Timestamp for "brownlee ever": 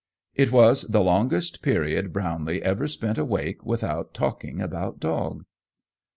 2.11-2.87